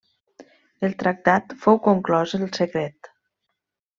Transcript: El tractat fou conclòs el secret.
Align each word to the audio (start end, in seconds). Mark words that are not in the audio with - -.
El 0.87 0.95
tractat 1.03 1.53
fou 1.65 1.77
conclòs 1.89 2.35
el 2.39 2.47
secret. 2.61 3.13